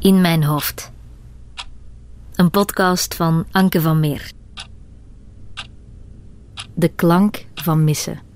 In 0.00 0.20
mijn 0.20 0.44
hoofd. 0.44 0.92
Een 2.34 2.50
podcast 2.50 3.14
van 3.14 3.46
Anke 3.50 3.80
van 3.80 4.00
Meer. 4.00 4.30
De 6.74 6.88
klank 6.88 7.46
van 7.54 7.84
missen. 7.84 8.27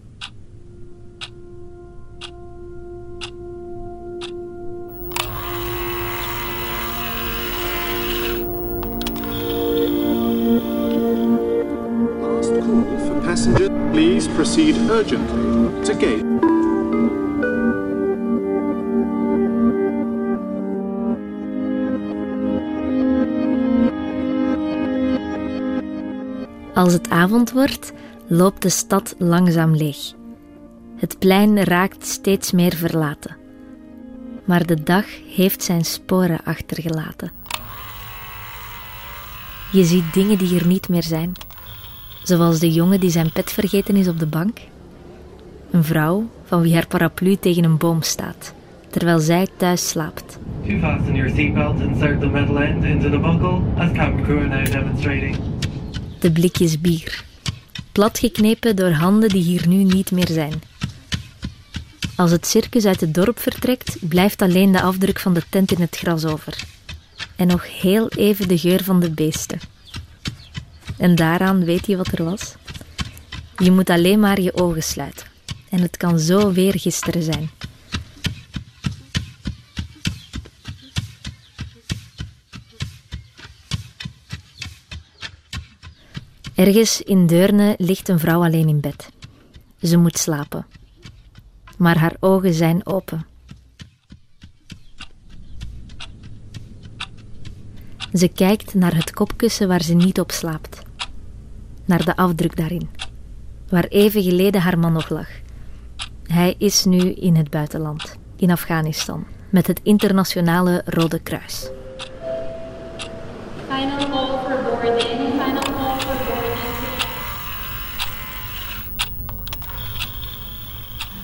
Als 26.75 26.93
het 26.93 27.11
avond 27.11 27.53
wordt, 27.53 27.93
loopt 28.27 28.63
de 28.63 28.69
stad 28.69 29.15
langzaam 29.19 29.75
leeg. 29.75 30.13
Het 30.97 31.19
plein 31.19 31.63
raakt 31.63 32.07
steeds 32.07 32.53
meer 32.53 32.75
verlaten. 32.75 33.37
Maar 34.45 34.67
de 34.67 34.83
dag 34.83 35.05
heeft 35.37 35.63
zijn 35.63 35.85
sporen 35.85 36.45
achtergelaten. 36.45 37.31
Je 39.73 39.85
ziet 39.85 40.13
dingen 40.13 40.39
die 40.39 40.59
er 40.59 40.67
niet 40.67 40.89
meer 40.89 41.03
zijn. 41.03 41.33
Zoals 42.23 42.59
de 42.59 42.73
jongen 42.73 43.01
die 43.01 43.11
zijn 43.11 43.33
pet 43.33 43.53
vergeten 43.53 43.97
is 43.97 44.09
op 44.09 44.19
de 44.19 44.27
bank. 44.27 44.59
Een 45.71 45.85
vrouw 45.85 46.29
van 46.45 46.63
wie 46.63 46.75
haar 46.75 46.87
paraplu 46.87 47.37
tegen 47.37 47.65
een 47.65 47.79
boom 47.79 48.03
staat, 48.03 48.55
terwijl 48.91 49.19
zij 49.19 49.47
thuis 49.57 49.89
slaapt. 49.89 50.39
To 50.67 50.79
fasten 50.79 51.15
your 51.15 51.31
seatbelt, 51.35 51.81
insert 51.81 52.21
the 52.21 52.27
metal 52.27 52.59
end 52.59 52.85
into 52.85 53.11
the 53.11 53.19
buckle, 53.19 53.61
as 53.77 53.93
cabin 53.93 54.65
demonstrating. 54.71 55.52
De 56.23 56.33
blikjes 56.33 56.81
bier. 56.81 57.25
Platgeknepen 57.93 58.77
door 58.77 58.91
handen 58.91 59.29
die 59.29 59.43
hier 59.43 59.69
nu 59.69 59.85
niet 59.85 60.11
meer 60.11 60.29
zijn. 60.29 60.63
Als 62.17 62.31
het 62.31 62.47
circus 62.47 62.85
uit 62.85 63.01
het 63.01 63.15
dorp 63.15 63.39
vertrekt, 63.39 63.97
blijft 64.01 64.43
alleen 64.43 64.73
de 64.73 64.83
afdruk 64.83 65.19
van 65.19 65.35
de 65.35 65.43
tent 65.49 65.73
in 65.73 65.81
het 65.81 65.97
gras 65.97 66.25
over. 66.25 66.65
En 67.37 67.47
nog 67.47 67.81
heel 67.81 68.09
even 68.09 68.49
de 68.49 68.59
geur 68.59 68.85
van 68.85 69.01
de 69.01 69.11
beesten. 69.11 69.61
En 70.97 71.15
daaraan 71.15 71.65
weet 71.65 71.87
je 71.87 71.97
wat 71.97 72.13
er 72.13 72.25
was? 72.25 72.55
Je 73.59 73.71
moet 73.71 73.91
alleen 73.91 74.21
maar 74.21 74.41
je 74.41 74.55
ogen 74.55 74.83
sluiten. 74.83 75.27
En 75.71 75.81
het 75.81 75.97
kan 75.97 76.19
zo 76.19 76.53
weer 76.53 76.79
gisteren 76.79 77.23
zijn. 77.23 77.51
Ergens 86.63 87.03
in 87.03 87.27
Deurne 87.27 87.75
ligt 87.79 88.09
een 88.09 88.19
vrouw 88.19 88.43
alleen 88.43 88.69
in 88.69 88.81
bed. 88.81 89.11
Ze 89.81 89.97
moet 89.97 90.19
slapen. 90.19 90.67
Maar 91.79 91.99
haar 91.99 92.17
ogen 92.21 92.55
zijn 92.55 92.87
open. 92.87 93.27
Ze 98.13 98.29
kijkt 98.29 98.75
naar 98.75 98.95
het 98.95 99.11
kopkussen 99.11 99.69
waar 99.69 99.83
ze 99.83 99.95
niet 99.95 100.21
op 100.21 100.31
slaapt. 100.31 100.83
Naar 101.85 102.05
de 102.05 102.17
afdruk 102.17 102.57
daarin. 102.57 102.91
Waar 103.69 103.85
even 103.85 104.23
geleden 104.23 104.61
haar 104.61 104.79
man 104.79 104.93
nog 104.93 105.09
lag. 105.09 105.29
Hij 106.23 106.55
is 106.59 106.85
nu 106.85 106.99
in 106.99 107.37
het 107.37 107.51
buitenland, 107.51 108.17
in 108.37 108.51
Afghanistan, 108.51 109.27
met 109.51 109.67
het 109.67 109.81
internationale 109.83 110.83
Rode 110.85 111.19
Kruis. 111.19 111.71
Final 113.69 114.11
call 114.11 114.63
boarding. 114.63 115.01
Final 115.01 115.63
call 115.63 115.99
for 116.01 116.17
boarding. 116.25 116.53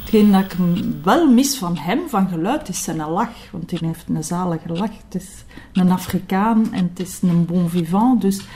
Hetgeen 0.09 0.33
dat 0.33 0.45
ik 0.45 0.53
hem 0.53 1.03
wel 1.03 1.33
mis 1.33 1.59
van 1.59 1.77
hem, 1.77 2.09
van 2.09 2.29
geluid, 2.29 2.69
is 2.69 2.83
zijn 2.83 2.97
lach. 2.97 3.51
Want 3.51 3.71
hij 3.71 3.81
heeft 3.83 4.09
een 4.09 4.25
zalige 4.25 4.69
lach. 4.69 4.91
Het 5.05 5.15
is 5.15 5.45
een 5.73 5.91
Afrikaan 5.91 6.73
en 6.73 6.89
het 6.89 7.01
is 7.01 7.23
een 7.23 7.45
bon 7.45 7.69
vivant. 7.69 8.21
Dus 8.21 8.47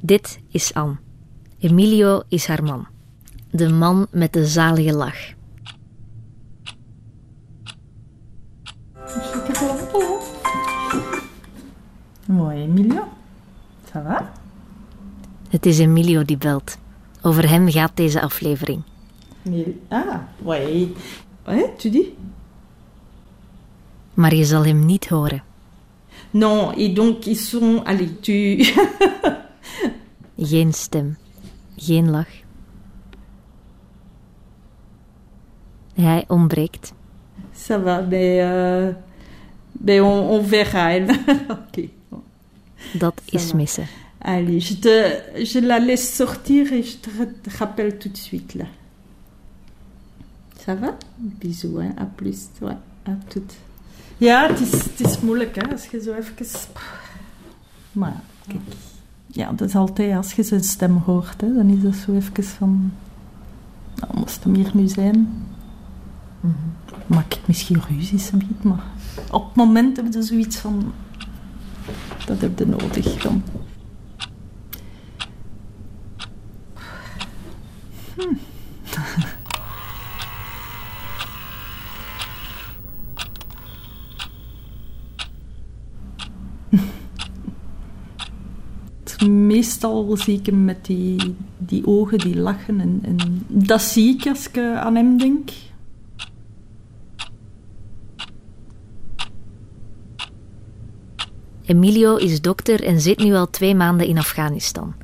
Dit 0.00 0.40
is 0.50 0.74
Anne. 0.74 0.96
Emilio 1.58 2.22
is 2.28 2.46
haar 2.46 2.62
man. 2.62 2.86
De 3.50 3.68
man 3.68 4.06
met 4.10 4.32
de 4.32 4.46
zalige 4.46 4.92
lach. 4.92 5.34
Mooi, 12.26 12.62
Emilio. 12.62 13.04
Ça 13.84 14.02
va? 14.02 14.32
Het 15.48 15.66
is 15.66 15.78
Emilio 15.78 16.24
die 16.24 16.38
belt. 16.38 16.78
Over 17.22 17.48
hem 17.48 17.70
gaat 17.70 17.96
deze 17.96 18.20
aflevering. 18.20 18.82
Emil- 19.48 19.80
Ah. 19.88 20.20
Ouais, 20.42 20.88
tu 21.78 21.90
dis? 21.90 22.06
Maar 24.14 24.34
je 24.34 24.44
zal 24.44 24.64
hem 24.64 24.84
niet 24.84 25.08
horen. 25.08 25.42
Non, 26.30 26.72
et 26.76 26.94
donc 26.94 27.26
ils 27.26 27.48
sont... 27.48 27.84
Allez, 27.84 28.08
tu... 28.20 28.64
Geen 30.50 30.72
stem. 30.72 31.16
Geen 31.76 32.10
lach. 32.10 32.28
Hij 35.94 36.24
ontbreekt. 36.28 36.92
Ça 37.52 37.78
va, 37.82 38.00
mais... 38.00 38.38
Euh... 38.40 38.94
Mais 39.80 40.00
on, 40.00 40.28
on 40.28 40.42
verra. 40.42 40.94
ok. 41.58 41.88
Dat 42.92 43.20
is 43.30 43.50
va. 43.50 43.56
missen. 43.56 43.86
Allez, 44.18 44.68
je, 44.68 44.78
te, 44.78 45.22
je 45.44 45.60
la 45.66 45.78
laisse 45.78 46.14
sortir 46.16 46.72
et 46.72 46.82
je 46.82 46.98
te 47.00 47.10
ra- 47.18 47.50
rappelle 47.58 47.96
tout 47.98 48.10
de 48.12 48.16
suite 48.18 48.54
là. 48.54 48.64
Ça 50.64 50.74
va? 50.74 50.96
Bisous, 51.18 51.78
hein. 51.78 51.94
À 51.96 52.04
plus. 52.04 52.48
Ouais, 52.60 52.76
à 53.06 53.12
tout. 53.28 53.54
Ja, 54.18 54.48
het 54.48 54.60
is, 54.60 54.70
het 54.72 55.00
is 55.00 55.20
moeilijk 55.20 55.56
hè, 55.56 55.70
als 55.72 55.86
je 55.86 56.02
zo 56.02 56.12
even... 56.12 56.46
Maar 57.92 58.10
ja, 58.10 58.20
kijk. 58.46 58.76
Ja, 59.26 59.52
dat 59.52 59.68
is 59.68 59.74
altijd 59.74 60.16
als 60.16 60.32
je 60.32 60.42
zijn 60.42 60.64
stem 60.64 60.96
hoort, 60.96 61.40
hè, 61.40 61.54
dan 61.54 61.68
is 61.68 61.82
dat 61.82 61.94
zo 61.94 62.12
even 62.12 62.44
van... 62.44 62.92
Nou, 63.94 64.18
moest 64.18 64.44
hem 64.44 64.54
hier 64.54 64.70
nu 64.74 64.88
zijn? 64.88 65.46
Maak 67.06 67.34
ik 67.34 67.46
misschien 67.46 67.82
ruzie, 67.88 68.20
maar... 68.62 68.82
Op 69.30 69.44
het 69.46 69.54
moment 69.54 69.96
hebben 69.96 70.12
ze 70.12 70.22
zoiets 70.22 70.56
van... 70.56 70.92
Dat 72.26 72.40
heb 72.40 72.58
je 72.58 72.66
nodig 72.66 73.22
dan. 73.22 73.42
Meestal 89.80 90.16
zie 90.16 90.38
ik 90.38 90.46
hem 90.46 90.64
met 90.64 90.84
die, 90.84 91.36
die 91.58 91.86
ogen 91.86 92.18
die 92.18 92.36
lachen. 92.36 92.80
En, 92.80 93.00
en 93.02 93.44
dat 93.46 93.82
zie 93.82 94.14
ik 94.16 94.26
als 94.26 94.48
ik 94.48 94.56
eh, 94.56 94.80
aan 94.80 94.94
hem 94.94 95.18
denk. 95.18 95.50
Emilio 101.64 102.16
is 102.16 102.40
dokter 102.40 102.84
en 102.84 103.00
zit 103.00 103.18
nu 103.18 103.34
al 103.34 103.50
twee 103.50 103.74
maanden 103.74 104.06
in 104.06 104.18
Afghanistan. 104.18 104.94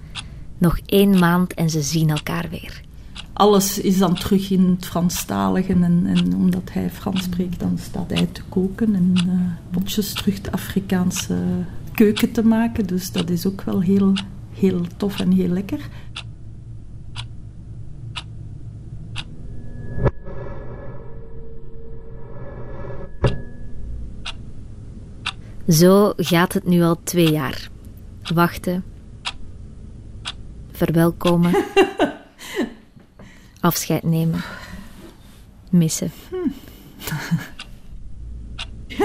Nog 0.59 0.79
één 0.87 1.19
maand 1.19 1.55
en 1.55 1.71
ze 1.71 1.83
zien 1.83 2.11
elkaar 2.11 2.47
weer. 2.51 2.83
Alles 3.33 3.79
is 3.79 3.99
dan 3.99 4.15
terug 4.15 4.51
in 4.51 4.65
het 4.65 4.87
Franstalige. 4.87 5.73
En, 5.73 6.03
en 6.07 6.35
omdat 6.37 6.71
hij 6.73 6.91
Frans 6.91 7.23
spreekt, 7.23 7.61
dan 7.61 7.79
staat 7.79 8.11
hij 8.11 8.29
te 8.33 8.43
koken. 8.49 8.95
En 8.95 9.13
eh, 9.17 9.33
potjes 9.71 10.13
terug 10.13 10.41
de 10.41 10.53
Afrikaanse 10.53 11.37
keuken 11.93 12.33
te 12.33 12.45
maken. 12.45 12.87
Dus 12.87 13.13
dat 13.13 13.31
is 13.31 13.47
ook 13.47 13.63
wel 13.63 13.81
heel, 13.81 14.13
heel 14.55 14.81
tof 14.97 15.21
en 15.21 15.31
heel 15.31 15.49
lekker. 15.49 15.81
Zo 25.69 26.13
gaat 26.17 26.53
het 26.53 26.65
nu 26.65 26.83
al 26.83 27.01
twee 27.03 27.31
jaar. 27.31 27.69
Wachten. 28.35 28.85
Verwelkomen. 30.73 31.55
Afscheid 33.61 34.03
nemen. 34.03 34.41
Missen. 35.71 36.13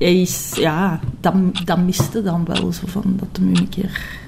is, 0.01 0.51
ja, 0.55 0.99
dat, 1.19 1.33
dat 1.65 1.77
miste 1.77 2.21
dan 2.23 2.45
wel, 2.45 2.71
zo 2.71 2.87
van 2.87 3.03
dat 3.19 3.27
hem 3.31 3.55
een 3.55 3.69
keer 3.69 4.19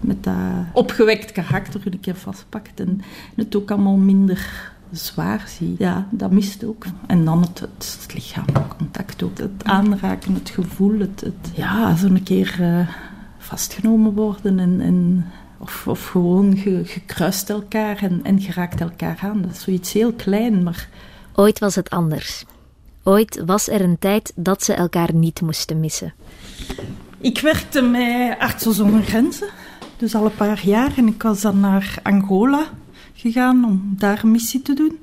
met 0.00 0.24
dat 0.24 0.34
opgewekt 0.72 1.32
karakter 1.32 1.80
een 1.84 2.00
keer 2.00 2.16
vastpakt 2.16 2.80
en 2.80 3.00
het 3.34 3.56
ook 3.56 3.70
allemaal 3.70 3.96
minder 3.96 4.70
zwaar 4.90 5.44
zie. 5.58 5.74
Ja, 5.78 6.06
dat 6.10 6.30
mist 6.30 6.64
ook. 6.64 6.84
En 7.06 7.24
dan 7.24 7.40
het, 7.40 7.60
het, 7.60 8.08
het 8.08 8.76
contact 8.76 9.22
ook. 9.22 9.38
Het 9.38 9.64
aanraken, 9.64 10.34
het 10.34 10.50
gevoel, 10.50 10.98
het, 10.98 11.20
het 11.20 11.50
ja, 11.54 11.96
zo'n 11.96 12.22
keer 12.22 12.56
uh, 12.60 12.88
vastgenomen 13.38 14.12
worden 14.12 14.58
en, 14.58 14.80
en 14.80 15.26
of, 15.58 15.86
of 15.86 16.06
gewoon 16.06 16.56
ge, 16.56 16.80
gekruist 16.84 17.50
elkaar 17.50 17.96
en, 17.96 18.20
en 18.22 18.40
geraakt 18.40 18.80
elkaar 18.80 19.18
aan. 19.22 19.42
Dat 19.42 19.50
is 19.50 19.62
zoiets 19.62 19.92
heel 19.92 20.12
klein, 20.12 20.62
maar... 20.62 20.88
Ooit 21.34 21.58
was 21.58 21.74
het 21.74 21.90
anders. 21.90 22.44
Ooit 23.04 23.42
was 23.46 23.68
er 23.68 23.80
een 23.80 23.98
tijd 23.98 24.32
dat 24.34 24.64
ze 24.64 24.72
elkaar 24.74 25.14
niet 25.14 25.40
moesten 25.40 25.80
missen. 25.80 26.14
Ik 27.18 27.40
werkte 27.40 27.82
met 27.82 28.38
Artsen 28.38 28.74
zonder 28.74 29.02
Grenzen, 29.02 29.48
dus 29.96 30.14
al 30.14 30.24
een 30.24 30.34
paar 30.34 30.66
jaar. 30.66 30.92
En 30.96 31.06
ik 31.06 31.22
was 31.22 31.40
dan 31.40 31.60
naar 31.60 31.98
Angola 32.02 32.64
gegaan 33.14 33.64
om 33.64 33.94
daar 33.98 34.20
een 34.22 34.30
missie 34.30 34.62
te 34.62 34.74
doen. 34.74 34.98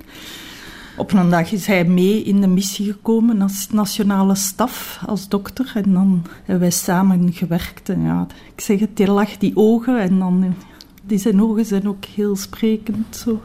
Op 0.98 1.12
een 1.12 1.30
dag 1.30 1.52
is 1.52 1.66
hij 1.66 1.86
mee 1.86 2.24
in 2.24 2.42
de 2.42 2.48
missie 2.48 2.86
gekomen 2.86 3.42
als 3.42 3.68
nationale 3.72 4.36
staf, 4.36 5.02
als 5.06 5.28
dokter. 5.28 5.72
En 5.76 5.94
dan 5.94 6.26
hebben 6.38 6.60
wij 6.60 6.70
samen 6.70 7.34
gewerkt. 7.34 7.90
En 7.90 8.02
ja, 8.02 8.28
ik 8.56 8.62
zeg 8.62 8.80
het, 8.80 8.98
die 8.98 9.12
lag 9.12 9.38
die 9.38 9.56
ogen. 9.56 10.00
En 10.00 10.20
dan, 10.20 10.56
die 11.04 11.18
zijn 11.18 11.42
ogen 11.42 11.66
zijn 11.66 11.88
ook 11.88 12.06
heel 12.06 12.36
sprekend. 12.36 13.16
Zo. 13.16 13.42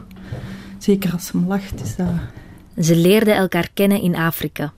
Zeker 0.77 1.11
als 1.11 1.31
hem 1.31 1.47
lacht, 1.47 1.81
is 1.81 1.95
dat... 1.95 2.07
Ze 2.81 2.95
leerden 2.95 3.35
elkaar 3.35 3.69
kennen 3.73 4.01
in 4.01 4.15
Afrika. 4.15 4.73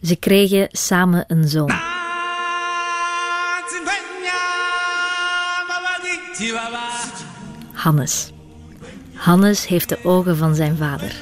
Ze 0.00 0.16
kregen 0.16 0.68
samen 0.70 1.24
een 1.26 1.48
zoon. 1.48 1.72
Hannes. 7.72 8.32
Hannes 9.14 9.66
heeft 9.66 9.88
de 9.88 10.04
ogen 10.04 10.36
van 10.36 10.54
zijn 10.54 10.76
vader. 10.76 11.16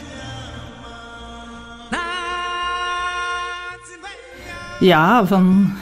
Ja, 4.80 5.26
van 5.26 5.72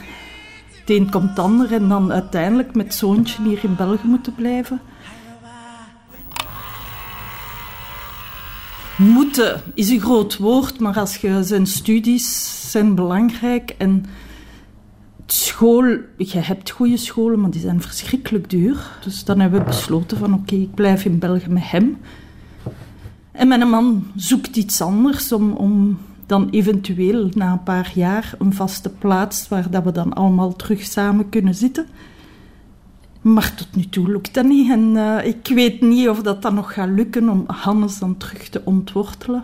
het 0.79 0.89
een 0.89 1.09
komt 1.09 1.29
het 1.29 1.39
ander 1.39 1.73
en 1.73 1.87
dan 1.87 2.11
uiteindelijk 2.11 2.75
met 2.75 2.93
zoontje 2.93 3.43
hier 3.43 3.59
in 3.63 3.75
België 3.75 4.07
moeten 4.07 4.35
blijven. 4.35 4.81
Moeten 8.97 9.61
is 9.73 9.89
een 9.89 9.99
groot 9.99 10.37
woord, 10.37 10.79
maar 10.79 10.99
als 10.99 11.15
je 11.15 11.43
zijn 11.43 11.67
studies 11.67 12.57
zijn 12.71 12.95
belangrijk 12.95 13.75
en 13.77 14.05
school, 15.25 15.83
je 16.17 16.39
hebt 16.39 16.69
goede 16.69 16.97
scholen, 16.97 17.39
maar 17.39 17.49
die 17.49 17.61
zijn 17.61 17.81
verschrikkelijk 17.81 18.49
duur. 18.49 18.89
Dus 19.03 19.23
dan 19.23 19.39
hebben 19.39 19.59
we 19.59 19.65
besloten 19.65 20.17
van 20.17 20.33
oké, 20.33 20.55
ik 20.55 20.73
blijf 20.73 21.05
in 21.05 21.19
België 21.19 21.49
met 21.49 21.71
hem. 21.71 21.97
En 23.31 23.47
mijn 23.47 23.69
man 23.69 24.07
zoekt 24.15 24.55
iets 24.55 24.81
anders 24.81 25.31
om, 25.31 25.51
om 25.51 25.97
dan 26.25 26.49
eventueel 26.49 27.29
na 27.33 27.51
een 27.51 27.63
paar 27.63 27.91
jaar 27.95 28.33
een 28.39 28.53
vaste 28.53 28.89
plaats 28.89 29.47
waar 29.47 29.69
dat 29.69 29.83
we 29.83 29.91
dan 29.91 30.13
allemaal 30.13 30.55
terug 30.55 30.83
samen 30.83 31.29
kunnen 31.29 31.55
zitten. 31.55 31.85
Maar 33.23 33.55
tot 33.55 33.75
nu 33.75 33.89
toe 33.89 34.11
lukt 34.11 34.33
dat 34.33 34.45
niet. 34.45 34.71
En 34.71 34.95
uh, 34.95 35.25
ik 35.25 35.47
weet 35.47 35.81
niet 35.81 36.09
of 36.09 36.21
dat 36.21 36.41
dan 36.41 36.53
nog 36.53 36.73
gaat 36.73 36.89
lukken 36.89 37.29
om 37.29 37.43
Hannes 37.47 37.99
dan 37.99 38.17
terug 38.17 38.49
te 38.49 38.61
ontwortelen. 38.65 39.43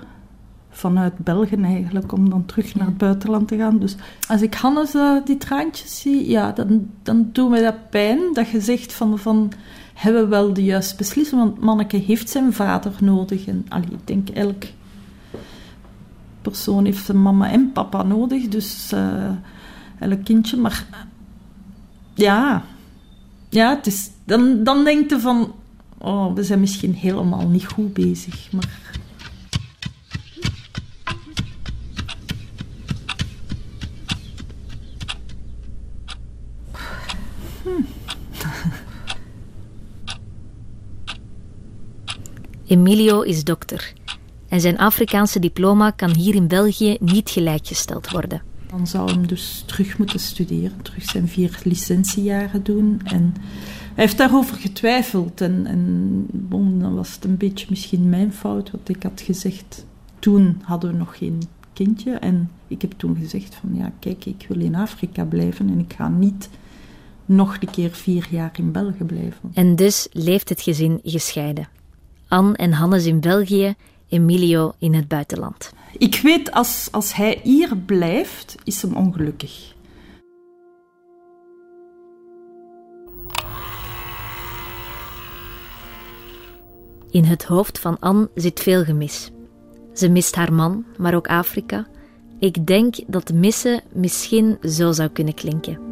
Vanuit 0.69 1.17
België 1.17 1.55
eigenlijk, 1.55 2.11
om 2.11 2.29
dan 2.29 2.45
terug 2.45 2.75
naar 2.75 2.87
het 2.87 2.97
buitenland 2.97 3.47
te 3.47 3.57
gaan. 3.57 3.79
Dus 3.79 3.95
als 4.27 4.41
ik 4.41 4.53
Hannes 4.53 4.95
uh, 4.95 5.25
die 5.25 5.37
traantjes 5.37 6.01
zie, 6.01 6.29
ja, 6.29 6.51
dan, 6.51 6.89
dan 7.03 7.29
doet 7.31 7.49
mij 7.49 7.61
dat 7.61 7.89
pijn. 7.89 8.19
Dat 8.33 8.49
je 8.49 8.61
zegt 8.61 8.93
van, 8.93 9.19
van 9.19 9.51
hebben 9.93 10.21
we 10.21 10.27
wel 10.27 10.53
de 10.53 10.63
juiste 10.63 10.95
beslissing? 10.95 11.41
Want 11.41 11.59
manneke 11.59 11.97
heeft 11.97 12.29
zijn 12.29 12.53
vader 12.53 12.91
nodig. 13.01 13.47
En 13.47 13.65
allee, 13.69 13.89
ik 13.91 14.07
denk 14.07 14.29
elk 14.29 14.63
persoon 16.41 16.85
heeft 16.85 17.05
zijn 17.05 17.21
mama 17.21 17.51
en 17.51 17.71
papa 17.71 18.03
nodig. 18.03 18.47
Dus 18.47 18.91
uh, 18.93 19.31
elk 19.99 20.23
kindje. 20.23 20.57
Maar 20.57 20.85
ja, 22.13 22.63
ja 23.49 23.75
het 23.75 23.87
is, 23.87 24.09
dan, 24.25 24.63
dan 24.63 24.83
denk 24.83 25.09
je 25.09 25.19
van... 25.19 25.55
Oh, 25.97 26.33
we 26.35 26.43
zijn 26.43 26.59
misschien 26.59 26.93
helemaal 26.93 27.47
niet 27.47 27.65
goed 27.65 27.93
bezig. 27.93 28.51
Maar 28.51 28.97
Emilio 42.67 43.21
is 43.21 43.43
dokter 43.43 43.93
en 44.49 44.61
zijn 44.61 44.77
Afrikaanse 44.77 45.39
diploma 45.39 45.91
kan 45.91 46.15
hier 46.15 46.35
in 46.35 46.47
België 46.47 46.97
niet 46.99 47.29
gelijkgesteld 47.29 48.11
worden. 48.11 48.48
Dan 48.69 48.87
zou 48.87 49.11
hem 49.11 49.27
dus 49.27 49.63
terug 49.65 49.97
moeten 49.97 50.19
studeren, 50.19 50.81
terug 50.81 51.03
zijn 51.03 51.27
vier 51.27 51.59
licentiejaren 51.63 52.63
doen. 52.63 53.01
En 53.03 53.33
hij 53.93 54.03
heeft 54.03 54.17
daarover 54.17 54.55
getwijfeld. 54.55 55.41
En, 55.41 55.65
en 55.65 56.25
dan 56.79 56.95
was 56.95 57.13
het 57.13 57.23
een 57.23 57.37
beetje 57.37 57.65
misschien 57.69 58.09
mijn 58.09 58.33
fout, 58.33 58.71
wat 58.71 58.89
ik 58.89 59.03
had 59.03 59.21
gezegd. 59.21 59.85
Toen 60.19 60.61
hadden 60.63 60.91
we 60.91 60.97
nog 60.97 61.17
geen 61.17 61.41
kindje. 61.73 62.11
En 62.11 62.51
ik 62.67 62.81
heb 62.81 62.93
toen 62.97 63.17
gezegd 63.19 63.55
van, 63.55 63.75
ja, 63.75 63.91
kijk, 63.99 64.25
ik 64.25 64.45
wil 64.47 64.59
in 64.59 64.75
Afrika 64.75 65.25
blijven 65.25 65.69
en 65.69 65.79
ik 65.79 65.93
ga 65.93 66.07
niet 66.07 66.49
nog 67.25 67.57
een 67.59 67.69
keer 67.69 67.91
vier 67.91 68.27
jaar 68.29 68.51
in 68.57 68.71
België 68.71 69.03
blijven. 69.03 69.51
En 69.53 69.75
dus 69.75 70.07
leeft 70.11 70.49
het 70.49 70.61
gezin 70.61 70.99
gescheiden. 71.03 71.67
Anne 72.27 72.55
en 72.55 72.71
Hannes 72.71 73.05
in 73.05 73.19
België, 73.19 73.75
Emilio 74.07 74.73
in 74.77 74.93
het 74.93 75.07
buitenland. 75.07 75.73
Ik 75.97 76.19
weet, 76.23 76.51
als, 76.51 76.87
als 76.91 77.13
hij 77.13 77.39
hier 77.43 77.77
blijft, 77.77 78.55
is 78.63 78.81
hem 78.81 78.95
ongelukkig. 78.95 79.77
In 87.11 87.23
het 87.23 87.43
hoofd 87.43 87.79
van 87.79 87.99
Anne 87.99 88.29
zit 88.35 88.59
veel 88.59 88.83
gemis. 88.83 89.31
Ze 89.93 90.09
mist 90.09 90.35
haar 90.35 90.53
man, 90.53 90.85
maar 90.97 91.15
ook 91.15 91.27
Afrika. 91.27 91.87
Ik 92.39 92.67
denk 92.67 92.95
dat 93.07 93.33
missen 93.33 93.81
misschien 93.91 94.57
zo 94.61 94.91
zou 94.91 95.09
kunnen 95.09 95.33
klinken. 95.33 95.89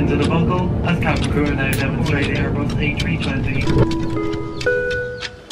Into 0.00 0.16
the 0.16 0.26
buckle, 0.26 0.70
as 0.88 0.98
cabin 1.02 1.30
crew 1.30 1.44
are 1.44 1.54
now 1.54 1.70
demonstrating 1.72 2.34
Airbus 2.34 2.72
A320. 2.72 3.64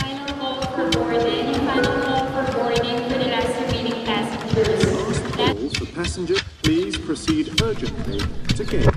Final 0.00 0.34
call 0.38 0.62
for 0.62 0.90
boarding. 0.90 1.52
Final 1.68 1.96
call 2.02 2.24
for 2.32 2.44
boarding 2.56 2.96
for 3.10 3.18
the 3.18 3.28
last 3.28 3.52
remaining 3.60 4.06
passengers. 4.06 5.20
That 5.36 5.54
Calls 5.54 5.76
for 5.76 5.86
passengers, 5.86 6.42
please 6.62 6.96
proceed 6.96 7.60
urgently 7.62 8.20
to 8.56 8.64
gate. 8.64 8.88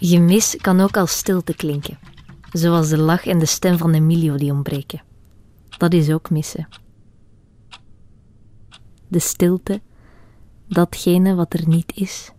Gemis 0.00 0.56
kan 0.60 0.80
ook 0.80 0.96
als 0.96 1.16
stilte 1.16 1.54
klinken, 1.54 1.98
zoals 2.52 2.88
de 2.88 2.98
lach 2.98 3.26
en 3.26 3.38
de 3.38 3.46
stem 3.46 3.78
van 3.78 3.94
Emilio 3.94 4.36
die 4.36 4.52
ontbreken. 4.52 5.02
Dat 5.76 5.92
is 5.92 6.10
ook 6.10 6.30
missen. 6.30 6.68
De 9.08 9.18
stilte, 9.18 9.80
datgene 10.66 11.34
wat 11.34 11.52
er 11.52 11.68
niet 11.68 11.92
is. 11.94 12.32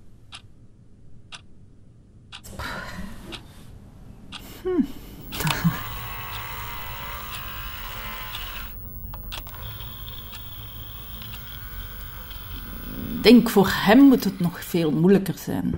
Ik 13.13 13.25
denk 13.25 13.49
voor 13.49 13.69
hem 13.71 13.99
moet 13.99 14.23
het 14.23 14.39
nog 14.39 14.63
veel 14.63 14.91
moeilijker 14.91 15.37
zijn. 15.37 15.75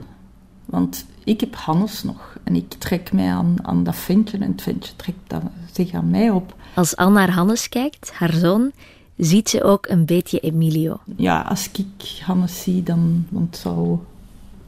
Want 0.65 1.05
ik 1.23 1.39
heb 1.39 1.55
Hannes 1.55 2.03
nog 2.03 2.37
en 2.43 2.55
ik 2.55 2.69
trek 2.69 3.11
mij 3.11 3.31
aan, 3.31 3.55
aan 3.61 3.83
dat 3.83 3.95
ventje 3.95 4.37
en 4.37 4.51
het 4.51 4.61
ventje 4.61 4.95
trekt 4.95 5.19
dat 5.27 5.41
zich 5.71 5.93
aan 5.93 6.09
mij 6.09 6.29
op. 6.29 6.55
Als 6.73 6.95
Anne 6.95 7.13
naar 7.13 7.31
Hannes 7.31 7.69
kijkt, 7.69 8.11
haar 8.11 8.33
zoon, 8.33 8.71
ziet 9.25 9.49
ze 9.49 9.63
ook 9.63 9.87
een 9.87 10.05
beetje 10.05 10.39
Emilio. 10.39 10.99
Ja, 11.15 11.41
als 11.41 11.69
ik 11.71 12.19
Hannes 12.21 12.63
zie, 12.63 12.83
dan 12.83 13.25
het 13.39 13.57
zou 13.57 13.99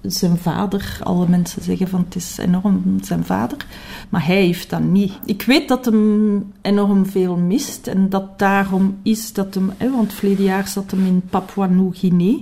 zijn 0.02 0.38
vader. 0.38 1.00
Alle 1.04 1.28
mensen 1.28 1.62
zeggen 1.62 1.88
van 1.88 2.00
het 2.00 2.16
is 2.16 2.38
enorm 2.38 2.98
zijn 3.02 3.26
vader. 3.26 3.66
Maar 4.10 4.26
hij 4.26 4.46
heeft 4.46 4.70
dat 4.70 4.82
niet. 4.82 5.14
Ik 5.26 5.42
weet 5.42 5.68
dat 5.68 5.86
hem 5.86 6.52
enorm 6.62 7.06
veel 7.06 7.36
mist. 7.36 7.88
En 7.88 8.10
dat 8.10 8.40
daarom 8.40 8.98
is 9.04 9.34
dat 9.34 9.54
hem... 9.54 9.72
Hè, 9.78 9.92
want 9.92 10.14
verleden 10.14 10.46
jaar 10.46 10.68
zat 10.68 10.92
hem 10.92 11.06
in 11.06 11.22
Papua 11.30 11.66
Nieuw-Guinea. 11.66 12.38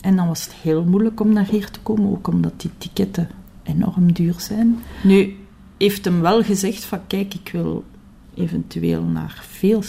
En 0.00 0.16
dan 0.16 0.28
was 0.28 0.44
het 0.44 0.54
heel 0.54 0.84
moeilijk 0.84 1.20
om 1.20 1.32
naar 1.32 1.48
hier 1.50 1.70
te 1.70 1.80
komen. 1.80 2.10
Ook 2.10 2.28
omdat 2.28 2.60
die 2.60 2.70
ticketten 2.78 3.28
enorm 3.62 4.12
duur 4.12 4.34
zijn. 4.38 4.78
Nu 5.02 5.36
heeft 5.76 6.04
hem 6.04 6.20
wel 6.20 6.42
gezegd 6.42 6.84
van 6.84 7.06
kijk, 7.06 7.34
ik 7.34 7.50
wil 7.52 7.84
eventueel 8.34 9.02
naar 9.02 9.44
veel 9.48 9.82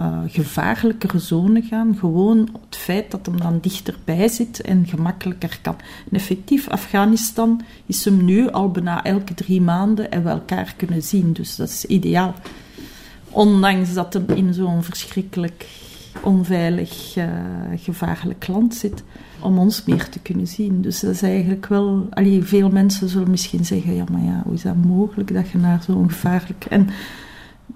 uh, 0.00 0.18
gevaarlijkere 0.26 1.18
zone 1.18 1.62
gaan. 1.62 1.96
Gewoon 1.98 2.48
het 2.64 2.76
feit 2.76 3.10
dat 3.10 3.26
hem 3.26 3.40
dan 3.40 3.58
dichterbij 3.60 4.28
zit 4.28 4.60
en 4.60 4.86
gemakkelijker 4.86 5.58
kan. 5.62 5.76
En 6.10 6.16
effectief, 6.16 6.68
Afghanistan 6.68 7.62
is 7.86 8.04
hem 8.04 8.24
nu 8.24 8.50
al 8.50 8.70
bijna 8.70 9.04
elke 9.04 9.34
drie 9.34 9.60
maanden 9.60 10.10
en 10.10 10.22
we 10.22 10.28
elkaar 10.28 10.74
kunnen 10.76 11.02
zien. 11.02 11.32
Dus 11.32 11.56
dat 11.56 11.68
is 11.68 11.84
ideaal. 11.84 12.34
Ondanks 13.30 13.94
dat 13.94 14.12
hem 14.12 14.24
in 14.34 14.54
zo'n 14.54 14.82
verschrikkelijk 14.82 15.66
onveilig, 16.22 17.16
uh, 17.16 17.24
gevaarlijk 17.76 18.48
land 18.48 18.74
zit, 18.74 19.02
om 19.40 19.58
ons 19.58 19.84
meer 19.84 20.08
te 20.08 20.18
kunnen 20.18 20.46
zien. 20.46 20.82
Dus 20.82 21.00
dat 21.00 21.10
is 21.10 21.22
eigenlijk 21.22 21.66
wel... 21.66 22.06
Allee, 22.10 22.42
veel 22.42 22.68
mensen 22.68 23.08
zullen 23.08 23.30
misschien 23.30 23.64
zeggen, 23.64 23.94
ja, 23.94 24.04
maar 24.12 24.22
ja, 24.22 24.42
hoe 24.44 24.54
is 24.54 24.62
dat 24.62 24.84
mogelijk 24.86 25.34
dat 25.34 25.50
je 25.50 25.58
naar 25.58 25.82
zo'n 25.82 26.10
gevaarlijk... 26.10 26.64
En 26.64 26.88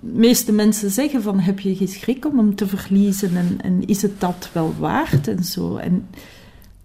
meeste 0.00 0.52
mensen 0.52 0.90
zeggen 0.90 1.22
van, 1.22 1.40
heb 1.40 1.60
je 1.60 1.76
geen 1.76 1.88
schrik 1.88 2.26
om 2.26 2.38
hem 2.38 2.54
te 2.54 2.66
verliezen 2.66 3.36
en, 3.36 3.58
en 3.60 3.86
is 3.86 4.02
het 4.02 4.20
dat 4.20 4.50
wel 4.52 4.74
waard 4.78 5.28
en 5.28 5.44
zo. 5.44 5.76
En... 5.76 6.08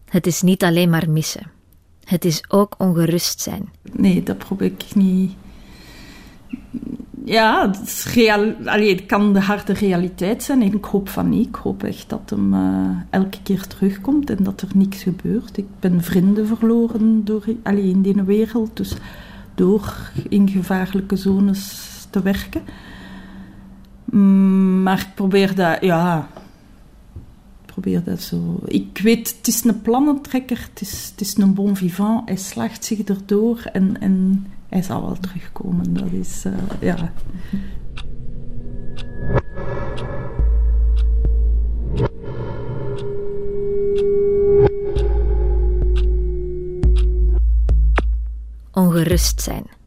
Het 0.09 0.27
is 0.27 0.41
niet 0.41 0.63
alleen 0.63 0.89
maar 0.89 1.09
missen. 1.09 1.51
Het 2.03 2.25
is 2.25 2.43
ook 2.47 2.75
ongerust 2.77 3.41
zijn. 3.41 3.69
Nee, 3.91 4.23
dat 4.23 4.37
probeer 4.37 4.67
ik 4.67 4.95
niet... 4.95 5.31
Ja, 7.25 7.67
het, 7.67 7.81
is 7.87 8.05
real... 8.13 8.53
Allee, 8.65 8.95
het 8.95 9.05
kan 9.05 9.33
de 9.33 9.39
harde 9.39 9.73
realiteit 9.73 10.43
zijn. 10.43 10.61
En 10.61 10.73
ik 10.73 10.85
hoop 10.85 11.09
van 11.09 11.29
niet. 11.29 11.47
Ik 11.47 11.55
hoop 11.55 11.83
echt 11.83 12.09
dat 12.09 12.29
hem 12.29 12.53
uh, 12.53 12.89
elke 13.09 13.37
keer 13.43 13.67
terugkomt 13.67 14.29
en 14.29 14.43
dat 14.43 14.61
er 14.61 14.69
niks 14.75 15.03
gebeurt. 15.03 15.57
Ik 15.57 15.65
ben 15.79 16.03
vrienden 16.03 16.47
verloren 16.47 17.25
door, 17.25 17.43
allee, 17.63 17.89
in 17.89 18.01
die 18.01 18.23
wereld. 18.23 18.77
Dus 18.77 18.95
door 19.55 20.11
in 20.29 20.49
gevaarlijke 20.49 21.15
zones 21.15 21.87
te 22.09 22.21
werken. 22.21 22.61
Mm, 24.11 24.83
maar 24.83 24.99
ik 24.99 25.15
probeer 25.15 25.55
dat, 25.55 25.81
ja. 25.81 26.27
Probeer 27.65 28.03
dat 28.03 28.21
zo. 28.21 28.59
Ik 28.65 28.99
weet, 29.03 29.35
het 29.37 29.47
is 29.47 29.63
een 29.63 29.81
plannentrekker, 29.81 30.67
het 30.69 30.81
is, 30.81 31.07
het 31.11 31.21
is 31.21 31.37
een 31.37 31.53
bon 31.53 31.75
vivant. 31.75 32.27
Hij 32.27 32.37
slaagt 32.37 32.85
zich 32.85 32.99
erdoor 32.99 33.61
en, 33.73 34.01
en 34.01 34.45
hij 34.69 34.81
zal 34.81 35.01
wel 35.01 35.17
terugkomen. 35.19 35.93
Dat 35.93 36.11
is, 36.11 36.45
uh, 36.45 36.53
ja. 36.79 37.11
Ongerust 48.71 49.41
zijn. 49.41 49.78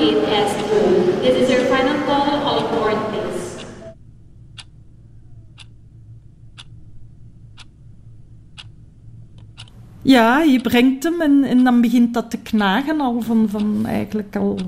8S2. 0.00 0.70
This 1.20 1.36
is 1.42 1.50
your 1.50 1.64
final 1.68 1.98
call, 2.06 2.30
all 2.48 2.62
board 2.72 3.00
please. 3.10 3.64
Ja, 10.02 10.42
je 10.42 10.60
brengt 10.60 11.04
hem 11.04 11.20
en, 11.20 11.64
dan 11.64 11.80
begint 11.80 12.14
dat 12.14 12.30
te 12.30 12.38
knagen 12.38 13.00
al 13.00 13.20
van, 13.20 13.48
van 13.48 13.86
eigenlijk 13.86 14.36
al 14.36 14.58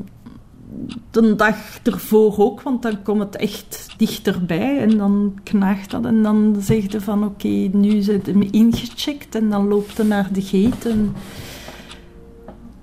de 1.10 1.34
dag 1.36 1.78
ervoor 1.82 2.38
ook, 2.38 2.62
want 2.62 2.82
dan 2.82 3.02
komt 3.02 3.20
het 3.20 3.36
echt 3.36 3.88
dichterbij 3.96 4.78
en 4.78 4.96
dan 4.96 5.38
knaagt 5.42 5.90
dat 5.90 6.04
en 6.04 6.22
dan 6.22 6.56
zegt 6.60 6.90
ze 6.90 7.00
van 7.00 7.24
oké, 7.24 7.46
okay, 7.46 7.70
nu 7.72 8.02
ze 8.02 8.20
hem 8.24 8.42
ingecheckt 8.50 9.34
en 9.34 9.50
dan 9.50 9.68
loopt 9.68 9.96
hij 9.96 10.06
naar 10.06 10.28
de 10.32 10.42
gate 10.42 10.90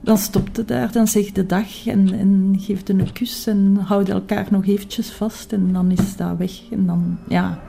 dan 0.10 0.18
stopt 0.18 0.56
hij 0.56 0.66
daar, 0.66 0.92
dan 0.92 1.08
zegt 1.08 1.36
de 1.36 1.46
dag 1.46 1.88
en, 1.88 2.14
en 2.14 2.56
geeft 2.60 2.90
een 2.90 3.12
kus 3.14 3.48
en 3.48 3.76
houdt 3.76 4.10
elkaar 4.10 4.48
nog 4.50 4.66
eventjes 4.66 5.10
vast 5.10 5.54
en 5.54 5.74
dan 5.74 5.92
is 5.92 6.16
dat 6.16 6.38
weg 6.38 6.62
en 6.72 6.86
dan, 6.86 7.18
ja... 7.28 7.60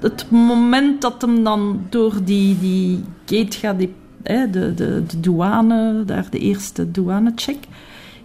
het 0.00 0.30
moment 0.30 1.02
dat 1.02 1.22
hem 1.22 1.44
dan 1.44 1.86
door 1.88 2.14
die, 2.24 2.58
die 2.58 3.04
gate 3.26 3.58
gaat, 3.58 3.78
die, 3.78 3.94
hè, 4.22 4.50
de, 4.50 4.74
de, 4.74 5.02
de 5.06 5.20
douane, 5.20 6.04
daar 6.04 6.30
de 6.30 6.38
eerste 6.38 6.90
douanecheck, 6.90 7.64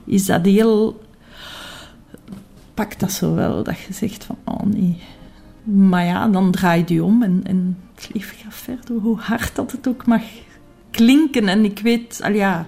is 0.05 0.25
dat 0.25 0.45
heel... 0.45 1.02
Pakt 2.73 2.99
dat 2.99 3.11
zo 3.11 3.35
wel, 3.35 3.63
dat 3.63 3.79
je 3.79 3.93
zegt 3.93 4.23
van, 4.23 4.37
oh 4.43 4.61
nee. 4.63 4.97
Maar 5.63 6.05
ja, 6.05 6.27
dan 6.27 6.51
draait 6.51 6.89
je 6.89 7.03
om 7.03 7.23
en, 7.23 7.41
en 7.43 7.77
het 7.95 8.09
leven 8.13 8.37
gaat 8.37 8.53
verder, 8.53 8.95
hoe 8.95 9.17
hard 9.17 9.55
dat 9.55 9.71
het 9.71 9.87
ook 9.87 10.05
mag 10.05 10.21
klinken. 10.91 11.47
En 11.47 11.65
ik 11.65 11.79
weet, 11.79 12.19
al 12.23 12.31
ja... 12.31 12.67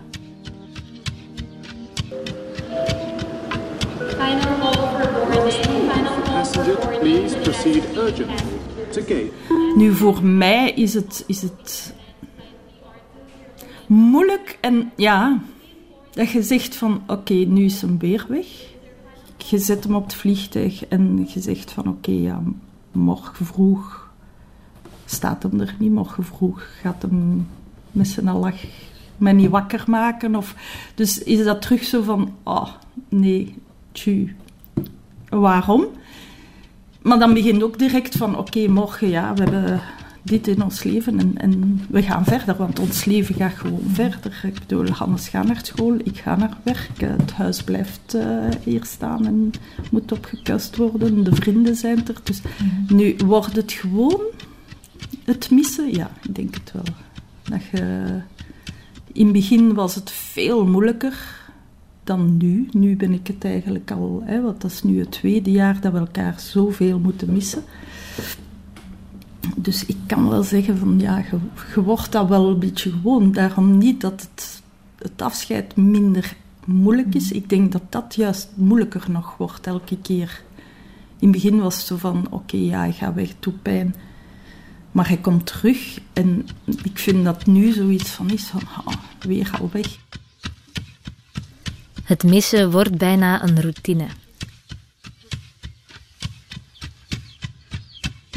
Final 3.98 4.58
call 4.60 4.74
for 4.74 5.12
boarding. 5.32 5.54
Final 5.54 6.04
call 6.04 6.04
for 6.04 6.22
Passenger, 6.24 6.76
boarding 6.76 7.00
please 7.00 7.38
proceed 7.38 7.84
urgently 7.98 8.26
passengers. 8.26 8.96
to 8.96 9.02
gate. 9.02 9.32
Nu, 9.76 9.94
voor 9.94 10.24
mij 10.24 10.72
is 10.72 10.94
het, 10.94 11.24
is 11.28 11.42
het 11.42 11.94
moeilijk 13.88 14.58
en 14.62 14.92
ja, 14.96 15.42
dat 16.12 16.30
je 16.30 16.44
zegt 16.44 16.76
van 16.76 17.04
oké, 17.08 17.34
nu 17.34 17.64
is 17.64 17.82
hem 17.82 17.98
weer 18.00 18.26
weg. 18.30 18.48
Je 19.50 19.58
zet 19.58 19.84
hem 19.84 19.96
op 19.96 20.04
het 20.04 20.14
vliegtuig 20.14 20.86
en 20.86 21.28
je 21.34 21.40
zegt 21.40 21.72
van 21.72 21.88
oké, 21.88 22.12
ja, 22.12 22.42
morgen 22.92 23.46
vroeg 23.46 24.10
staat 25.06 25.44
hem 25.44 25.60
er 25.60 25.76
niet. 25.80 25.92
Morgen 25.92 26.24
vroeg 26.24 26.64
gaat 26.82 27.02
hem 27.02 27.48
met 27.92 28.08
zijn 28.08 28.32
lach 28.32 28.64
me 29.18 29.32
niet 29.32 29.50
wakker 29.50 29.84
maken. 29.88 30.36
Of, 30.36 30.56
dus 30.96 31.24
is 31.24 31.44
dat 31.44 31.62
terug 31.62 31.84
zo 31.84 32.02
van, 32.02 32.34
oh 32.44 32.68
nee, 33.10 33.56
tju, 33.92 34.36
waarom? 35.30 35.86
Maar 37.02 37.20
dan 37.20 37.34
begint 37.34 37.64
ook 37.64 37.80
direct 37.80 38.16
van, 38.16 38.38
oké, 38.38 38.68
morgen, 38.68 39.10
ja, 39.10 39.34
we 39.34 39.44
hebben 39.44 39.82
dit 40.26 40.48
in 40.48 40.64
ons 40.64 40.84
leven 40.84 41.20
en, 41.20 41.38
en 41.38 41.82
we 41.90 42.04
gaan 42.04 42.26
verder, 42.26 42.56
want 42.56 42.80
ons 42.80 43.06
leven 43.06 43.36
gaat 43.36 43.54
gewoon 43.54 43.82
verder. 43.92 44.42
Ik 44.44 44.60
bedoel, 44.60 44.90
Hannes 44.90 45.28
gaat 45.28 45.48
naar 45.48 45.60
school, 45.64 45.96
ik 46.04 46.18
ga 46.18 46.36
naar 46.36 46.58
werk, 46.64 46.90
het 46.98 47.32
huis 47.32 47.64
blijft 47.64 48.14
eh, 48.14 48.48
hier 48.64 48.86
staan 48.86 49.26
en 49.26 49.52
moet 49.92 50.12
opgekust 50.12 50.76
worden, 50.76 51.24
de 51.24 51.36
vrienden 51.36 51.76
zijn 51.76 52.08
er. 52.08 52.16
Dus 52.24 52.42
nu 52.88 53.16
wordt 53.26 53.56
het 53.56 53.72
gewoon 53.72 54.22
het 55.24 55.52
missen, 55.52 55.94
ja, 55.94 56.12
ik 56.22 56.36
denk 56.36 56.54
het 56.54 56.72
wel. 56.72 56.96
Dat 57.44 57.62
je, 57.72 58.06
in 59.14 59.24
het 59.24 59.34
begin 59.34 59.74
was 59.74 59.96
het 59.96 60.12
veel 60.12 60.66
moeilijker 60.66 61.44
dan 62.04 62.38
nu. 62.38 62.68
Nu 62.72 62.96
ben 62.96 63.12
ik 63.12 63.28
het 63.28 63.44
eigenlijk 63.44 63.92
al, 63.92 64.22
hè, 64.26 64.42
want 64.42 64.62
dat 64.62 64.72
is 64.72 64.84
nu 64.84 65.00
het 65.00 65.12
tweede 65.12 65.52
jaar 65.52 65.82
dat 65.82 65.92
we 65.92 65.98
elkaar 65.98 66.40
zoveel 66.40 67.00
moeten 67.00 67.34
missen. 67.34 67.64
Dus 69.56 69.86
ik 69.86 69.98
kan 70.08 70.30
wel 70.30 70.44
zeggen 70.44 70.78
van 70.78 71.00
ja, 71.00 71.18
je, 71.76 71.82
wordt 71.82 72.12
dat 72.12 72.28
wel 72.28 72.50
een 72.50 72.60
beetje 72.60 72.92
gewoon. 72.92 73.32
Daarom 73.32 73.78
niet 73.78 74.02
dat 74.02 74.22
het, 74.22 74.62
het 74.98 75.22
afscheid 75.22 75.76
minder 75.76 76.36
moeilijk 76.66 77.16
is. 77.16 77.32
Ik 77.32 77.50
denk 77.50 77.72
dat 77.72 77.82
dat 77.90 78.16
juist 78.16 78.50
moeilijker 78.56 79.12
nog 79.12 79.38
wordt 79.38 79.68
elke 79.68 79.98
keer. 79.98 80.44
In 81.20 81.32
het 81.32 81.32
begin 81.32 81.60
was 81.60 81.76
het 81.76 81.86
zo 81.86 81.98
van 81.98 82.28
oké, 82.30 82.58
ja, 82.58 82.84
ik 82.84 82.96
ga 82.96 83.14
weg, 83.14 83.30
toe 83.40 83.54
pijn. 83.54 83.96
Maar 84.92 85.08
hij 85.08 85.18
komt 85.18 85.46
terug 85.46 86.00
en 86.14 86.48
ik 86.84 87.00
vind 87.00 87.26
dat 87.26 87.46
nu 87.46 87.72
zoiets 87.72 88.10
van 88.10 88.30
is 88.30 88.44
van, 88.44 88.62
ah, 88.86 88.94
weer 89.20 89.58
al 89.60 89.70
weg. 89.72 89.98
Het 92.04 92.24
missen 92.24 92.72
wordt 92.72 92.98
bijna 92.98 93.44
een 93.44 93.62
routine. 93.62 94.08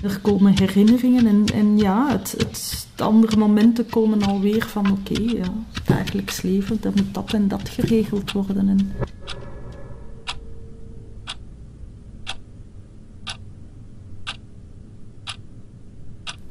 Er 0.02 0.20
komen 0.20 0.58
herinneringen 0.58 1.26
en, 1.26 1.44
en 1.54 1.78
ja, 1.78 2.10
het, 2.10 2.34
het, 2.38 2.88
de 2.94 3.02
andere 3.02 3.36
momenten 3.36 3.86
komen 3.86 4.22
alweer 4.22 4.66
van 4.66 4.92
oké, 4.92 5.20
ja, 5.20 5.52
het 5.72 5.86
dagelijks 5.86 6.42
leven, 6.42 6.78
dan 6.80 6.92
moet 6.96 7.14
dat 7.14 7.32
en 7.32 7.48
dat 7.48 7.68
geregeld 7.68 8.32
worden. 8.32 8.68
En... 8.68 8.92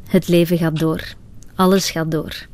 Het 0.07 0.27
leven 0.27 0.57
gaat 0.57 0.79
door. 0.79 1.15
Alles 1.55 1.91
gaat 1.91 2.11
door. 2.11 2.47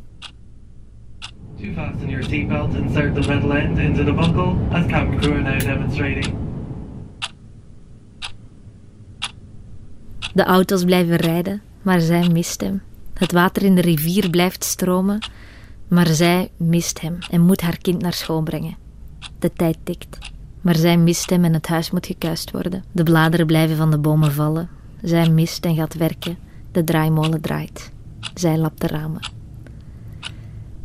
To 1.63 1.69
fasten 1.75 2.09
your 2.09 2.23
seatbelt, 2.23 2.75
insert 2.75 3.15
the 3.15 3.27
metal 3.27 3.53
end 3.53 3.77
into 3.77 4.03
the 4.03 4.13
buckle, 4.13 4.55
as 4.71 4.85
cabin 4.85 5.19
crew 5.19 5.33
are 5.33 5.41
now 5.41 5.59
demonstrating. 5.59 6.42
De 10.33 10.43
auto's 10.43 10.83
blijven 10.83 11.15
rijden, 11.15 11.61
maar 11.81 12.01
zij 12.01 12.29
mist 12.29 12.61
hem. 12.61 12.81
Het 13.13 13.31
water 13.31 13.63
in 13.63 13.75
de 13.75 13.81
rivier 13.81 14.29
blijft 14.29 14.63
stromen, 14.63 15.19
maar 15.87 16.07
zij 16.07 16.51
mist 16.57 17.01
hem 17.01 17.17
en 17.29 17.41
moet 17.41 17.61
haar 17.61 17.77
kind 17.77 18.01
naar 18.01 18.13
school 18.13 18.41
brengen. 18.41 18.75
De 19.39 19.53
tijd 19.53 19.77
tikt, 19.83 20.17
maar 20.61 20.75
zij 20.75 20.97
mist 20.97 21.29
hem 21.29 21.43
en 21.43 21.53
het 21.53 21.67
huis 21.67 21.91
moet 21.91 22.05
gekuist 22.05 22.51
worden. 22.51 22.83
De 22.91 23.03
bladeren 23.03 23.45
blijven 23.45 23.77
van 23.77 23.91
de 23.91 23.97
bomen 23.97 24.31
vallen. 24.31 24.69
Zij 25.01 25.29
mist 25.29 25.65
en 25.65 25.75
gaat 25.75 25.93
werken. 25.93 26.37
De 26.71 26.83
draaimolen 26.83 27.41
draait. 27.41 27.91
Zij 28.33 28.57
lapt 28.57 28.81
de 28.81 28.87
ramen. 28.87 29.31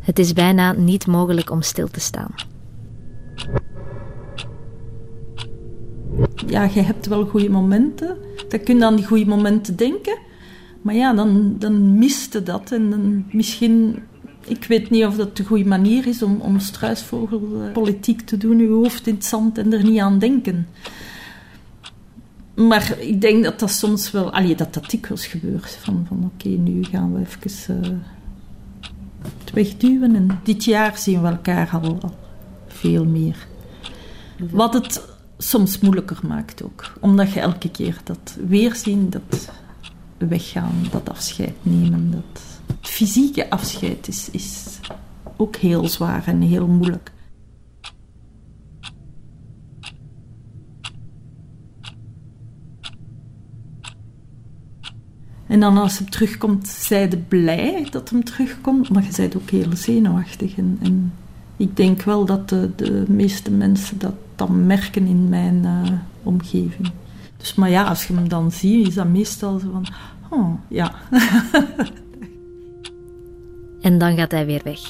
Het 0.01 0.19
is 0.19 0.33
bijna 0.33 0.73
niet 0.73 1.07
mogelijk 1.07 1.51
om 1.51 1.63
stil 1.63 1.89
te 1.89 2.01
staan. 2.01 2.35
Ja, 6.49 6.71
je 6.75 6.81
hebt 6.81 7.07
wel 7.07 7.27
goede 7.27 7.51
momenten. 7.51 8.17
Dan 8.49 8.63
kun 8.63 8.79
je 8.79 8.85
aan 8.85 8.97
die 8.97 9.07
goede 9.07 9.27
momenten 9.27 9.77
denken. 9.77 10.19
Maar 10.83 10.95
ja, 10.95 11.15
dan, 11.15 11.57
dan 11.59 11.99
miste 11.99 12.43
dat. 12.43 12.73
En 12.73 12.91
dan 12.91 13.25
misschien, 13.33 14.03
ik 14.47 14.65
weet 14.65 14.91
niet 14.91 15.05
of 15.05 15.17
dat 15.17 15.37
de 15.37 15.45
goede 15.45 15.65
manier 15.65 16.07
is 16.07 16.23
om, 16.23 16.41
om 16.41 16.59
struisvogelpolitiek 16.59 18.21
te 18.21 18.37
doen, 18.37 18.59
je 18.59 18.69
hoofd 18.69 19.07
in 19.07 19.15
het 19.15 19.25
zand 19.25 19.59
en 19.59 19.73
er 19.73 19.85
niet 19.85 20.01
aan 20.01 20.19
denken. 20.19 20.67
Maar 22.55 22.99
ik 22.99 23.21
denk 23.21 23.45
dat 23.45 23.59
dat 23.59 23.71
soms 23.71 24.11
wel, 24.11 24.33
allee, 24.33 24.55
dat 24.55 24.75
dat 24.75 24.91
dikwijls 24.91 25.27
gebeurt. 25.27 25.71
Van, 25.71 26.05
van 26.09 26.31
oké, 26.35 26.49
nu 26.49 26.85
gaan 26.85 27.13
we 27.13 27.21
even 27.21 27.83
uh, 27.85 27.91
het 29.41 29.53
wegduwen. 29.53 30.15
En 30.15 30.41
dit 30.43 30.65
jaar 30.65 30.99
zien 30.99 31.23
we 31.23 31.29
elkaar 31.29 31.71
al 31.83 32.15
veel 32.67 33.05
meer. 33.05 33.47
Wat 34.51 34.75
het 34.75 35.08
soms 35.39 35.79
moeilijker 35.79 36.19
maakt 36.27 36.63
ook. 36.63 36.93
Omdat 37.01 37.33
je 37.33 37.41
elke 37.41 37.71
keer 37.71 38.01
dat 38.05 38.37
weerzien, 38.47 39.11
dat 39.11 39.51
weggaan, 40.19 40.75
dat 40.91 41.09
afscheid 41.09 41.55
nemen. 41.63 42.11
Dat... 42.11 42.43
Het 42.67 42.89
fysieke 42.89 43.51
afscheid 43.51 44.09
is, 44.09 44.31
is 44.31 44.79
ook 45.37 45.57
heel 45.57 45.89
zwaar 45.89 46.27
en 46.27 46.41
heel 46.41 46.67
moeilijk. 46.67 47.13
En 55.47 55.61
dan 55.61 55.77
als 55.77 55.99
hij 55.99 56.07
terugkomt, 56.07 56.69
zij 56.69 57.09
de 57.09 57.19
blij 57.19 57.87
dat 57.91 58.11
hem 58.11 58.25
terugkomt, 58.25 58.91
maar 58.91 59.03
je 59.03 59.13
bent 59.17 59.37
ook 59.37 59.51
heel 59.51 59.77
zenuwachtig. 59.77 60.57
En, 60.57 60.79
en 60.83 61.13
ik 61.57 61.77
denk 61.77 62.03
wel 62.03 62.25
dat 62.25 62.49
de, 62.49 62.71
de 62.77 63.05
meeste 63.09 63.51
mensen 63.51 63.99
dat 63.99 64.15
dan 64.39 64.67
merken 64.67 65.07
in 65.07 65.29
mijn 65.29 65.63
uh, 65.65 65.93
omgeving. 66.23 66.91
Dus, 67.37 67.55
maar 67.55 67.71
ja, 67.71 67.85
als 67.85 68.07
je 68.07 68.15
hem 68.15 68.29
dan 68.29 68.53
ziet, 68.53 68.87
is 68.87 68.95
dat 68.95 69.09
meestal 69.09 69.59
zo 69.59 69.71
van, 69.71 69.87
oh, 70.31 70.55
ja. 70.69 70.95
en 73.81 73.99
dan 73.99 74.17
gaat 74.17 74.31
hij 74.31 74.47
weer 74.47 74.61
weg. 74.65 74.81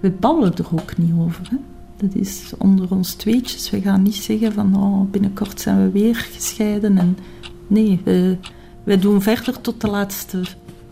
We 0.00 0.10
ballen 0.10 0.56
er 0.56 0.66
ook 0.72 0.96
niet 0.96 1.12
over, 1.18 1.48
hè. 1.50 1.56
Dat 1.96 2.14
is 2.14 2.52
onder 2.58 2.90
ons 2.90 3.14
tweetjes. 3.14 3.70
We 3.70 3.80
gaan 3.80 4.02
niet 4.02 4.14
zeggen 4.14 4.52
van, 4.52 4.76
oh, 4.76 5.10
binnenkort 5.10 5.60
zijn 5.60 5.82
we 5.82 5.90
weer 5.90 6.14
gescheiden. 6.14 6.98
En 6.98 7.18
nee, 7.66 8.00
we, 8.04 8.36
we 8.84 8.98
doen 8.98 9.22
verder 9.22 9.60
tot 9.60 9.80
de 9.80 9.88
laatste 9.88 10.42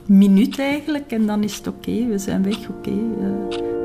minuut 0.07 0.59
eigenlijk. 0.59 1.13
En 1.13 1.27
dan 1.27 1.43
is 1.43 1.57
het 1.57 1.67
oké, 1.67 2.07
we 2.07 2.19
zijn 2.19 2.43
weg, 2.43 2.69
oké. 2.69 2.91
uh. 2.91 3.76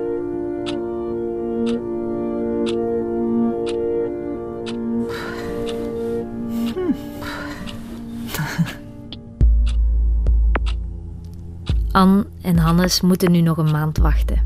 Anne 11.91 12.25
en 12.41 12.57
Hannes 12.57 13.01
moeten 13.01 13.31
nu 13.31 13.41
nog 13.41 13.57
een 13.57 13.71
maand 13.71 13.97
wachten. 13.97 14.43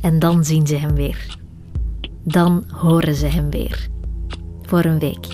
En 0.00 0.18
dan 0.18 0.44
zien 0.44 0.66
ze 0.66 0.76
hem 0.76 0.94
weer. 0.94 1.36
Dan 2.22 2.64
horen 2.70 3.14
ze 3.14 3.26
hem 3.26 3.50
weer. 3.50 3.88
Voor 4.62 4.84
een 4.84 4.98
week. 4.98 5.26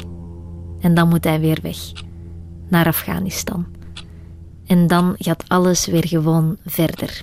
En 0.81 0.95
dan 0.95 1.09
moet 1.09 1.25
hij 1.25 1.41
weer 1.41 1.59
weg. 1.63 1.77
Naar 2.69 2.87
Afghanistan. 2.87 3.67
En 4.67 4.87
dan 4.87 5.15
gaat 5.19 5.45
alles 5.49 5.87
weer 5.87 6.07
gewoon 6.07 6.57
verder. 6.65 7.23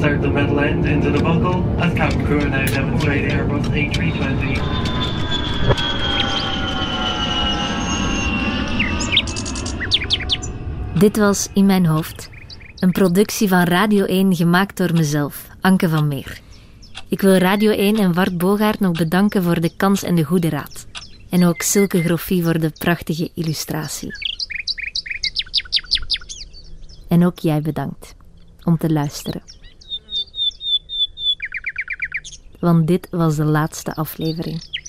Insert 0.00 0.22
the 0.22 0.28
metal 0.28 0.60
end 0.60 0.84
into 0.86 1.10
the 1.10 1.22
buckle, 1.22 1.62
as 1.78 1.92
cabin 1.92 2.24
crew 2.24 2.40
are 2.40 2.48
now 2.48 2.64
Airbus 2.64 3.66
A320. 3.68 4.60
Dit 10.98 11.16
was 11.16 11.48
In 11.52 11.66
Mijn 11.66 11.86
Hoofd, 11.86 12.30
een 12.78 12.92
productie 12.92 13.48
van 13.48 13.62
Radio 13.62 14.04
1 14.04 14.36
gemaakt 14.36 14.76
door 14.76 14.92
mezelf, 14.92 15.48
Anke 15.60 15.88
van 15.88 16.08
Meer. 16.08 16.40
Ik 17.08 17.20
wil 17.20 17.36
Radio 17.36 17.70
1 17.70 17.96
en 17.96 18.14
Wart 18.14 18.38
Bogaert 18.38 18.80
nog 18.80 18.92
bedanken 18.92 19.42
voor 19.42 19.60
de 19.60 19.76
kans 19.76 20.02
en 20.02 20.14
de 20.14 20.24
goede 20.24 20.48
raad. 20.48 20.86
En 21.30 21.46
ook 21.46 21.62
Silke 21.62 22.02
Groffie 22.02 22.44
voor 22.44 22.58
de 22.58 22.70
prachtige 22.78 23.30
illustratie. 23.34 24.12
En 27.08 27.26
ook 27.26 27.38
jij 27.38 27.60
bedankt 27.60 28.14
om 28.64 28.78
te 28.78 28.92
luisteren. 28.92 29.58
Want 32.60 32.86
dit 32.86 33.08
was 33.10 33.36
de 33.36 33.44
laatste 33.44 33.94
aflevering. 33.94 34.79